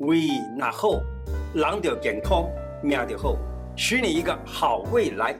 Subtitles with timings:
[0.00, 0.92] 胃那好，
[1.54, 2.50] 人就健康，
[2.82, 3.36] 命就好，
[3.76, 5.38] 许你一个好未来。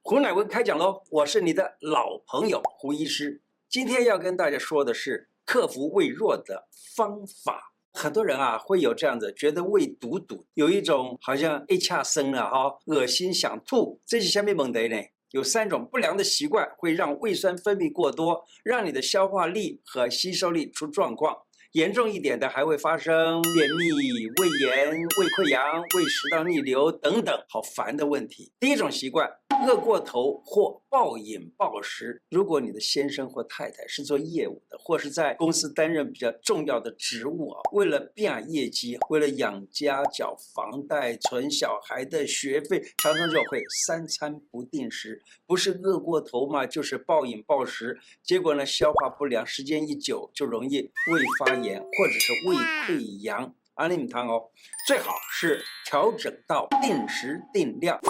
[0.00, 1.02] 胡乃文开讲喽！
[1.10, 7.74] 我是你的老朋友胡医师，今天要跟大家说的是克服胃弱的方法。
[7.92, 14.00] 很多人啊会有这样子，觉得胃堵堵，有一种好像一恰生了哈，恶心想吐。
[14.06, 14.96] 这是下面问题呢？
[15.32, 21.36] 有三种不良的习惯会让胃酸分泌过多，让你的消化力和吸收力出状况。
[21.72, 28.52] 严重一点的还会发生便秘、胃炎、胃溃疡、胃食道逆流等等，好烦的问题。
[28.58, 29.30] 第一种习惯，
[29.66, 32.22] 饿过头或暴饮暴食。
[32.30, 47.98] 如果你的先生或太太是做业务的，或是在公司担任比较重要的职务啊，为了变业绩，为了养家、缴房贷、存小孩的学费，常常就会三餐不定时，不是饿过头嘛，就是暴饮暴食。
[48.22, 54.50] 结果呢，消化不良，时间一久就容易胃发炎或者是胃溃疡，安利米汤哦，
[54.86, 58.00] 最好是调整到定时定量。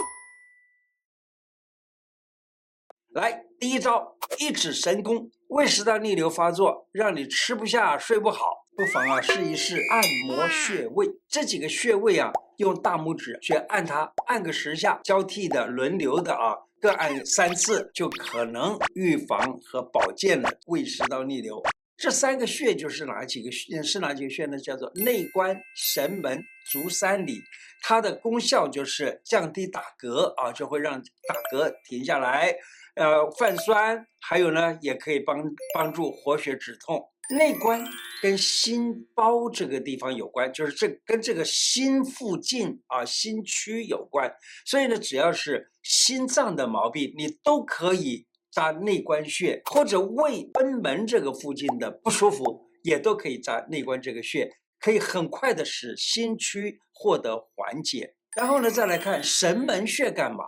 [3.12, 11.08] 来，第一招，一指神功，胃食道逆流发作，让你吃不下、睡不好，不妨啊试一试按摩穴位。
[11.28, 21.60] 这几个穴位啊，用大拇指去按它，按个十下，交替的、轮流的啊，各按三次，就可能预防和保健了胃食道逆流。
[21.96, 23.82] 这三个穴就是哪几个穴？
[23.82, 24.56] 是哪几个穴呢？
[24.56, 27.40] 叫做内关、神门、足三里。
[27.82, 32.54] 它的功效就是降低打嗝啊，就会让打嗝停下来。
[32.96, 35.42] 呃，泛酸，还有呢，也可以帮
[35.74, 37.10] 帮助活血止痛。
[37.36, 37.86] 内关
[38.22, 44.32] 跟心包这个地方有关，就是这跟这个心附近啊，心区有关。
[44.64, 48.26] 所以呢，只要是心脏的毛病，你都可以。
[48.52, 58.16] 扎内关穴，或者胃贲门这个附近的不舒服，也都可以扎内关这个穴，可以很快的使心区获得缓解。
[58.34, 60.44] 然后呢，再来看神门穴干嘛？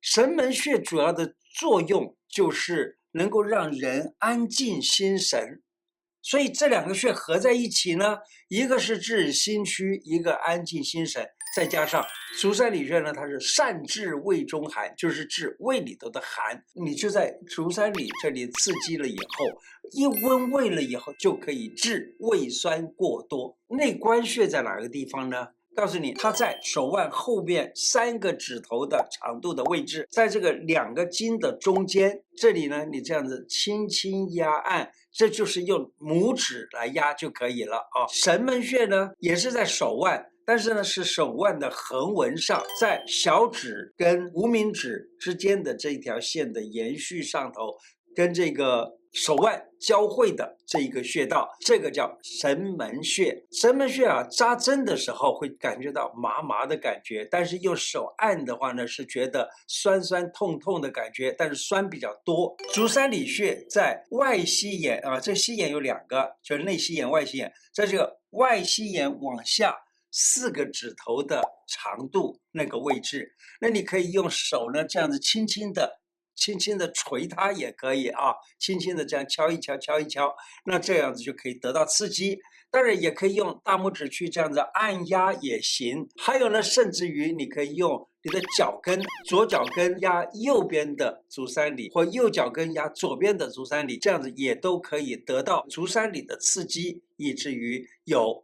[0.00, 5.62] 神门穴主要的作用就是能够让人安静心神。
[6.22, 11.26] 所以这两个穴合在一起呢，一个是治心虚，一个安静心神，
[11.56, 12.04] 再加上
[12.38, 16.62] 足三里穴呢，它是善治胃中寒，就是治胃里头的寒。
[16.74, 19.46] 你就在足三里这里刺激了以后，
[19.92, 23.58] 一温胃了以后，就可以治胃酸过多。
[23.68, 25.48] 内关穴在哪个地方呢？
[25.74, 38.06] 告诉你，它在手腕后边三个指头的长度的位置，在这个两个筋的中间，这里呢，你这样子轻轻压按，这就是用拇指来压就可以了啊。
[38.12, 47.76] 神门穴呢，也是在手腕，但是呢，是手腕的横纹上，在小指跟无名指之间的这一条线的延续上头，
[48.14, 48.99] 跟这个。
[49.12, 53.44] 手腕交汇的这一个穴道，这个叫神门穴。
[53.50, 62.54] 神门穴啊，扎针的时候会感觉到麻麻的感觉，但是用手按的话呢，是觉得酸酸痛痛的感觉，但是酸比较多。
[62.72, 69.76] 足三里穴在外膝眼啊，这膝眼有两个，就是内膝眼、外膝眼，在这个外膝眼往下
[70.12, 75.98] 四个指头的长度那个位置，那你可以用手呢这样子轻轻的。
[76.40, 80.34] 轻轻的捶它也可以啊，轻轻的这样敲一敲，敲一敲，
[80.64, 82.38] 那这样子就可以得到刺激。
[82.72, 86.08] 当然也可以用大拇指去这样子按压也行。
[86.16, 98.42] 还有呢，甚至于你可以用你的脚跟，左脚跟压右边的足三里，或右脚跟压左边的足三里，这样子也都可以得到足三里的刺激，以至于有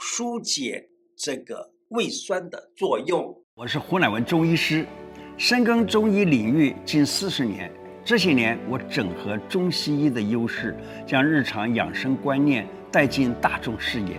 [0.00, 3.42] 疏解这个胃酸的作用。
[3.54, 4.84] 我是胡乃文中医师。
[5.38, 7.70] 深耕中医领域近四十年，
[8.04, 10.76] 这些年我整合中西医的优势，
[11.06, 14.16] 将日常养生观念带进大众视野。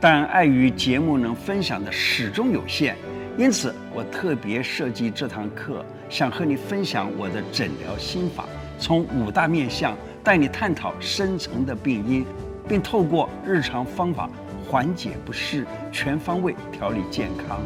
[0.00, 2.96] 但碍于节目能分享的始终有限，
[3.36, 8.46] 因此我特别设计这堂课，想和你分享我的诊疗心法，
[8.78, 12.24] 从五大面向带你探讨深层的病因，
[12.66, 14.28] 并透过日常方法
[14.66, 17.60] 缓解不适，全方位调理健康。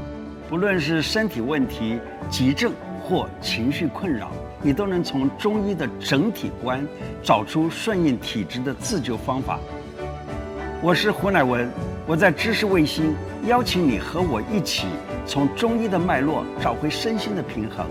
[0.50, 2.74] 不论是身体问题、急症。
[3.02, 4.30] 或情绪困扰，
[4.62, 6.86] 你都能从中医的整体观
[7.24, 9.58] 找出顺应体质的自救方法。
[10.80, 11.68] 我是胡乃文，
[12.06, 13.16] 我在知识卫星
[13.48, 14.86] 邀请你和我一起
[15.26, 17.84] 从中医的脉络找回身心的平衡。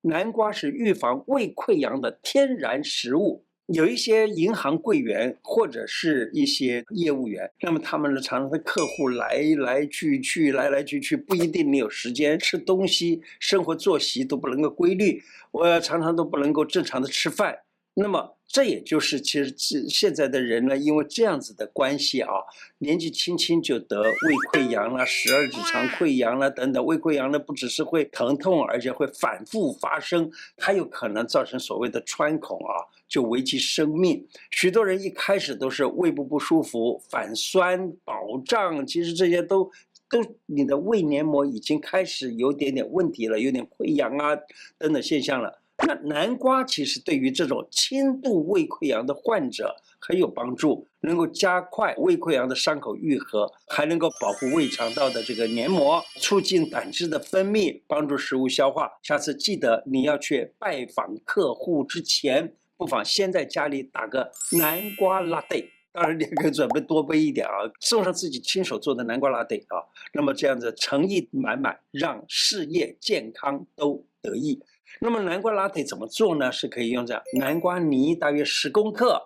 [0.00, 3.44] 南瓜是预防胃溃疡的天然食物。
[3.66, 15.22] 有一些银行柜员或者是一些业务员，那么他们的，常常的客户来来去去，来来去去，不一定你有时间吃东西，生活作息都不能够规律，
[15.52, 17.56] 我常常都不能够正常的吃饭。
[17.94, 22.28] 那么这也就是其实这现在的人呢，因为这样子的关系啊，
[22.76, 26.84] 年纪轻轻就得胃溃疡了、十二指肠溃疡了等等。
[26.84, 34.28] 胃溃疡呢，不只是会疼痛，而且会反复发生，还有可能造成所谓的穿孔啊，就危及生命。
[34.50, 39.70] 许多人一开始都是胃部不舒服、反酸、饱胀，其实这些都
[40.10, 44.36] 都你的胃黏膜已经开始有点点问题了，有点溃疡啊
[44.76, 45.61] 等等现象了。
[45.86, 58.90] 那南瓜其实对于这种轻度胃溃疡的患者很有帮助，能够加快胃溃疡的伤口愈合，还能够保护胃肠道的这个黏膜，促进胆汁的分泌，帮助食物消化。
[59.02, 69.82] 下次记得你要去拜访客户之前，不妨先在家里打个南瓜拉蒂，当然你可以准备多杯一点啊，送上自己亲手做的南瓜拉蒂啊。
[70.14, 74.58] 那么这样子诚意满满，让事业健康都得意。
[75.00, 76.52] 那么南瓜拿铁怎么做呢？
[76.52, 79.20] 是可以用这样：南瓜泥大约十公克，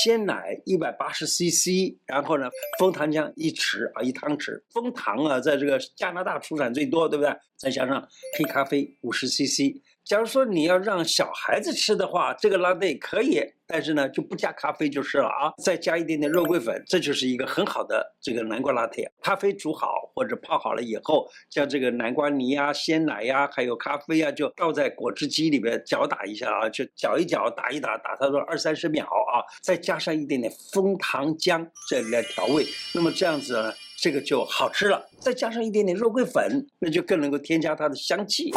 [0.00, 2.48] 鲜奶一百八十 CC，然后呢，
[2.78, 4.62] 枫糖浆一匙啊，一汤匙。
[4.70, 7.34] 枫糖啊，在这个加拿大出产最多，对不对？
[7.56, 8.06] 再加上
[8.38, 9.82] 黑咖啡五十 CC。
[10.04, 19.06] 假如说你要让小孩子吃的话，这个拉蒂可以，但是呢就不加咖啡就是了啊，再加一点点肉桂粉，这就是一个很好的这个南瓜拉蒂。
[19.20, 35.08] 咖啡煮好或者泡好了以后，将这个南瓜泥呀、鲜奶呀，还有咖啡啊，就倒在果汁机里边搅打一下啊，就搅一搅，打一打，打它个二三十秒啊，再加上一点点枫糖浆这来调味，那么这样子呢，这个就好吃了。
[35.20, 38.50] 再加上一点点肉桂粉，那就更能够添加它的香气。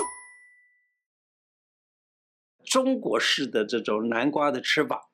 [2.66, 5.12] 中国式的这种南瓜的吃法，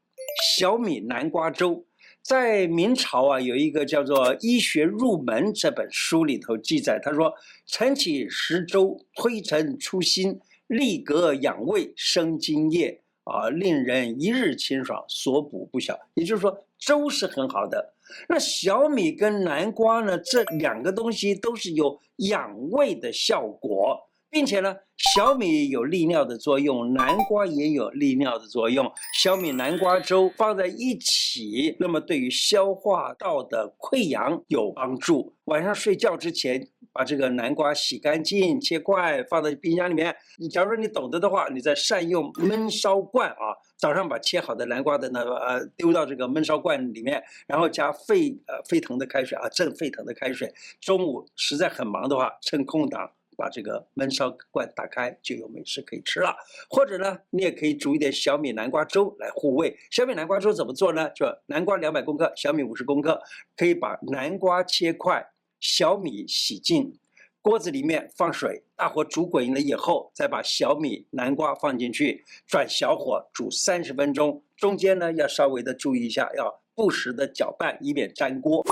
[0.55, 1.85] 小米南瓜粥，
[2.27, 7.33] 在明朝啊，有一个叫做《医学入门》这本书里头记载，他说
[7.65, 10.37] ：“晨起食粥，推陈出新，
[10.67, 17.93] 利格养胃，生津液啊，令人一日清爽，所补不小。”也就是说，粥是很好的。
[18.27, 24.06] 那小米跟南瓜呢，这两个东西都是有养胃的效果。
[24.29, 28.91] 并且呢，小米有利尿的作用，南瓜也有利尿的作用。
[29.21, 35.35] 小米南瓜粥放在一起，那么对于消化道的溃疡有帮助。
[35.45, 40.13] 晚上睡觉之前，把这个南瓜洗干净，切块，放在冰箱里面。
[40.37, 50.53] 你假如说你懂得的话，你再善用焖烧罐啊，早上把切好的南瓜的那个呃丢到这个焖烧罐里面，然后加沸呃沸腾的开水啊，正沸腾的开水。
[50.81, 53.09] 中午实在很忙的话，趁空档。
[53.37, 56.35] 把这个焖烧罐打开，就有美食可以吃了。
[56.69, 59.77] 或者呢，你也可以煮一点小米南瓜粥来护胃。
[59.91, 61.09] 小米南瓜粥怎么做呢？
[61.11, 63.21] 就南瓜两百公克，小米五十公克，
[63.55, 65.25] 可以把南瓜切块，
[65.59, 66.99] 小米洗净，
[67.41, 74.43] 锅子里面放水，大火煮滚了以后，再把小米南瓜放进去，转小火煮三十分钟。
[74.57, 78.65] 中间呢，要稍微的注意一下，要不时的搅拌，以免粘锅。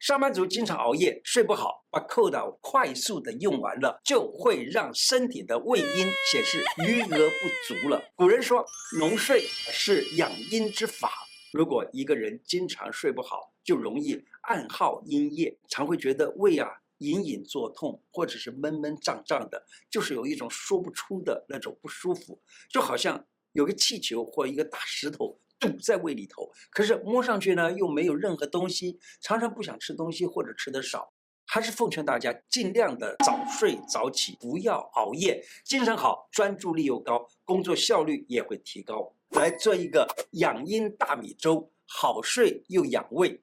[0.00, 8.02] 上班族经常熬夜，睡不好，把扣打快速的用完了，就会让身体的胃阴显示余额不足了。
[8.16, 8.64] 古人说，
[8.98, 11.12] 浓睡是养阴之法。
[11.52, 16.66] 如果一个人经常睡不好，就容易暗耗阴液，常会觉得胃啊
[16.96, 25.38] 隐隐作痛，或者是闷闷胀胀的，就是有一种说不出的那种不舒服，就好像有个气球或一个大石头。
[25.60, 31.12] 堵在胃里头，可是摸上去呢又没有任何东西，常常不想吃东西或者吃得少，
[31.46, 39.14] 还是奉劝大家尽量的早睡早起，不要熬夜，精神好，专注力又高，工作效率也会提高。
[39.30, 43.42] 来做一个养阴大米粥，好睡又养胃。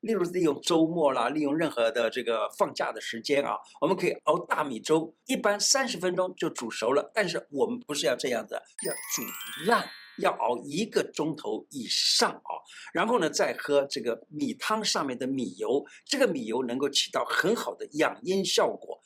[0.00, 7.10] 例如利用周末啦，利用任何的这个放假的时间啊，我们可以熬大米粥，一般三十分钟就煮熟了。
[7.12, 8.54] 但是我们不是要这样子，
[8.86, 9.84] 要煮烂。
[10.18, 12.50] 要熬一个钟头以上啊，
[12.92, 19.00] 然后呢，再喝这个米汤上面的米油，这个米油能够起到很好的养阴效果。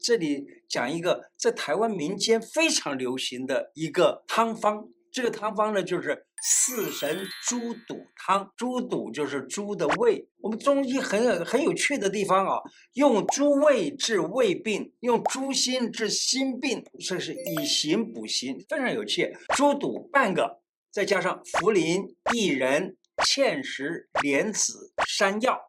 [0.00, 4.88] 这里讲一个在台湾民间非常流行的一个汤方。
[5.12, 8.50] 这个汤方呢，就是四神猪肚汤。
[8.56, 10.26] 猪肚就是猪的胃。
[10.38, 12.58] 我们中医很有很有趣的地方啊，
[12.94, 19.36] 用猪胃治胃病，用猪心治心病，这是以形补形，非常有趣。
[19.54, 25.60] 猪肚半个，再加上茯苓、薏仁、芡实、莲子、山药，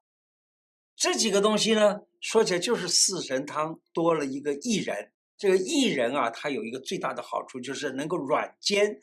[0.96, 5.12] 这几个东西呢，说起来就是四神汤多了一个薏仁。
[5.36, 8.98] 这个薏仁啊，它有一个最大的好处，就是能够软坚。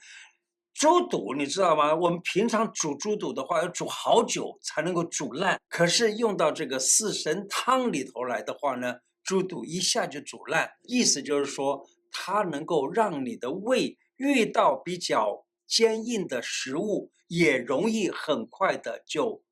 [0.80, 1.94] 猪肚你知道吗？
[1.94, 5.60] 我们平常煮猪肚的话，要煮好久才能够煮烂。
[5.68, 10.72] 可是用到这个四神汤里头来的话呢，猪肚一下就煮烂。
[10.84, 19.42] 意思就是说，它能够让你的胃遇到比较坚硬的食物，也容易很快的就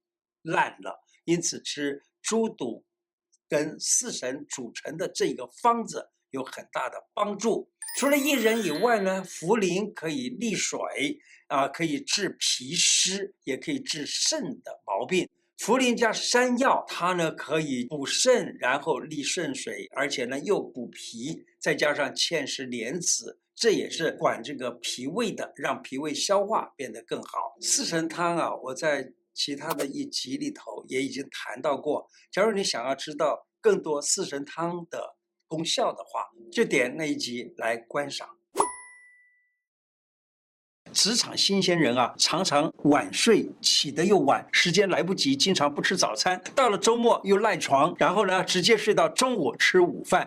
[0.40, 1.04] 烂了。
[1.26, 2.87] 因此，吃猪肚
[3.50, 7.70] 跟四神组成的这个方子有很大的帮助。
[7.99, 10.78] 除了薏仁以外呢，茯苓可以利水
[11.49, 15.28] 啊，可以治脾湿，也可以治肾的毛病。
[15.58, 27.56] 茯苓加山药，它呢可以补肾，然后利肾水，而且呢又补脾，再加上芡实莲子，这也是管这个脾胃的，让脾胃消化变得更好。
[27.61, 32.08] 四神汤啊，我在其他的一集里头也已经谈到过。
[32.30, 35.16] 假如你想要知道更多四神汤的
[35.48, 38.28] 功效的话，就点那一集来观赏。
[40.92, 50.26] 职场新鲜人啊，常常晚睡，起得又晚，时间来不及，经常不吃早餐，到了周末又赖床，然后呢，直接睡到中午吃午饭，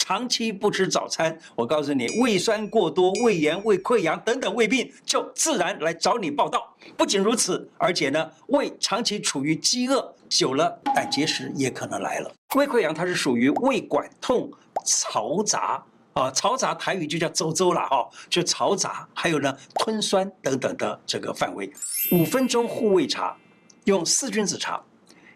[0.00, 6.74] 长期不吃早餐，我告诉你，胃酸过多、胃炎、胃溃疡等等胃病就自然来找你报道。
[6.96, 12.32] 不仅如此，而且呢，胃长期处于饥饿，久了胆结石也可能来了。
[12.56, 14.50] 胃溃疡它是属于胃管痛、
[14.86, 15.84] 嘈杂。
[16.14, 21.72] 啊，嘈杂台语就叫周周了哈，就嘈杂，还有呢吞酸等等的这个范围。
[22.10, 23.36] 五分钟护胃茶，
[23.84, 24.82] 用四君子茶，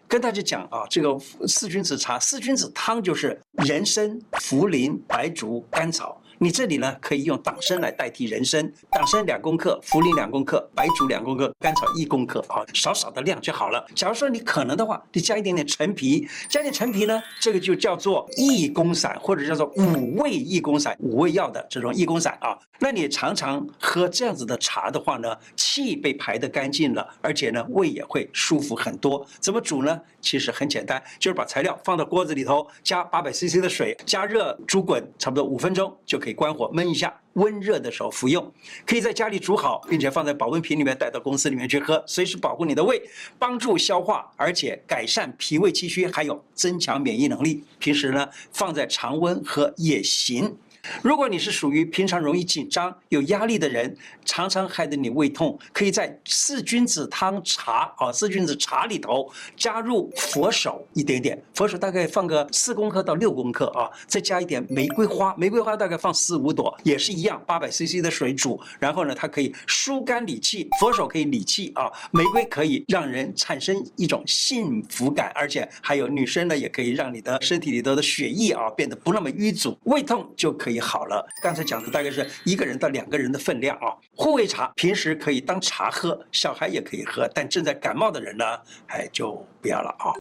[0.07, 6.21] 跟大家讲啊，这个四君子茶、四君子汤就是人参、茯苓、白术、甘草。
[6.37, 13.85] 你这里呢，可以用党参来代替人参，党参两公克，茯苓两公克，白术两公克，甘草一公克啊，少少的量就好了。
[13.95, 22.57] 假如说你可能的话，你加一点点陈皮，加点陈皮呢，这个就叫做益功散，或者叫做五味益功散，五味药的这种益功散啊。
[22.79, 29.25] 那你常常喝这样子的茶的话呢，气被排得干净了，而且呢，胃也会舒服很多。
[29.39, 30.01] 怎么煮呢？
[30.19, 38.51] 其实很简单，就是把材料放到锅子里头，加八百 CC 的水，加热煮滚，差不多五分钟就可以关火焖一下，温热的时候服用。
[38.83, 42.99] 可以在家里煮好，并且放在保温瓶里面带到公司里面去喝，随时保护你的胃，
[43.37, 47.63] 帮助消化，而且改善脾胃气虚，还有增强免疫能力。
[47.77, 50.57] 平时呢，放在常温喝也行。
[51.01, 80.79] 如果你是属于平常容易紧张、有压力的人，常常害得你胃痛，可以在四君子汤茶啊，四君子茶里头加入佛手一点点，佛手大概放个四公克到六公克啊，再加一点玫瑰花，玫瑰花大概放四五朵，也是一样，八百 CC 的水煮，然后呢，它可以疏肝理气，佛手可以理气啊，玫瑰可以让人产生一种幸福感，而且还有女生呢，也可以让你的身体里头的血液啊变得不那么淤阻，胃痛就可以以。
[80.79, 83.97] 好了，刚才讲的大概是一个人到两个人的分量啊。
[84.15, 88.45] 护胃茶平时可以当茶喝，小孩也可以喝，但正在感冒的人呢，
[88.87, 90.13] 哎，就不要了啊。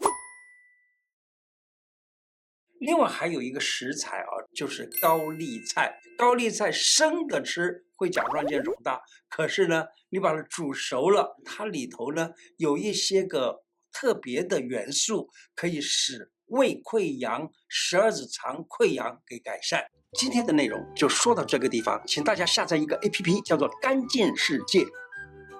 [2.81, 5.99] 另外还有一个食材啊，就是高丽菜。
[6.17, 19.85] 高丽菜生的吃会甲状腺肿大，可是呢，你把它煮熟了，它里头呢有一些个特别的元素，可以使胃溃疡、十二指肠溃疡给改善。
[20.13, 24.85] 今天的内容就说到这个地方，请大家下载一个 APP，叫做“干净世界”。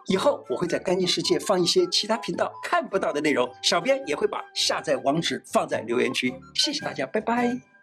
[0.07, 6.33] 以后我会在“干净世界”放一些其他频道看不到的内容，小编也会把下载网址放在留言区。
[6.55, 7.74] 谢谢大家，拜拜。